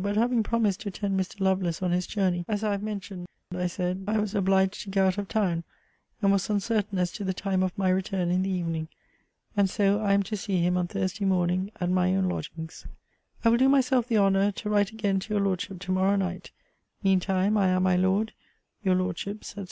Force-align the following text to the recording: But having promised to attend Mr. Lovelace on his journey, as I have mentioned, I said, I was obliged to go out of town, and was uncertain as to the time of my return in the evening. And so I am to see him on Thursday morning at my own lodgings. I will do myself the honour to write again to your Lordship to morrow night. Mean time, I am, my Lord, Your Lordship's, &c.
But 0.00 0.14
having 0.16 0.44
promised 0.44 0.82
to 0.82 0.90
attend 0.90 1.18
Mr. 1.18 1.40
Lovelace 1.40 1.82
on 1.82 1.90
his 1.90 2.06
journey, 2.06 2.44
as 2.46 2.62
I 2.62 2.70
have 2.70 2.84
mentioned, 2.84 3.26
I 3.52 3.66
said, 3.66 4.04
I 4.06 4.18
was 4.20 4.32
obliged 4.32 4.82
to 4.84 4.90
go 4.90 5.08
out 5.08 5.18
of 5.18 5.26
town, 5.26 5.64
and 6.22 6.30
was 6.30 6.48
uncertain 6.48 7.00
as 7.00 7.10
to 7.14 7.24
the 7.24 7.34
time 7.34 7.64
of 7.64 7.76
my 7.76 7.88
return 7.88 8.30
in 8.30 8.42
the 8.42 8.50
evening. 8.50 8.86
And 9.56 9.68
so 9.68 9.98
I 9.98 10.12
am 10.12 10.22
to 10.22 10.36
see 10.36 10.58
him 10.60 10.76
on 10.76 10.86
Thursday 10.86 11.24
morning 11.24 11.72
at 11.80 11.90
my 11.90 12.14
own 12.14 12.28
lodgings. 12.28 12.86
I 13.44 13.48
will 13.48 13.56
do 13.58 13.68
myself 13.68 14.06
the 14.06 14.18
honour 14.18 14.52
to 14.52 14.70
write 14.70 14.92
again 14.92 15.18
to 15.18 15.34
your 15.34 15.42
Lordship 15.42 15.80
to 15.80 15.90
morrow 15.90 16.14
night. 16.14 16.52
Mean 17.02 17.18
time, 17.18 17.56
I 17.56 17.66
am, 17.66 17.82
my 17.82 17.96
Lord, 17.96 18.32
Your 18.84 18.94
Lordship's, 18.94 19.56
&c. 19.56 19.66